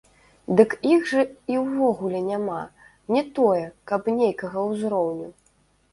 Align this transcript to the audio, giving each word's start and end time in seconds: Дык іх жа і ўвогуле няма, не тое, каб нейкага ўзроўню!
Дык 0.59 0.71
іх 0.93 1.03
жа 1.11 1.21
і 1.55 1.59
ўвогуле 1.65 2.19
няма, 2.31 2.63
не 3.17 3.23
тое, 3.41 3.63
каб 3.93 4.01
нейкага 4.19 4.59
ўзроўню! 4.71 5.29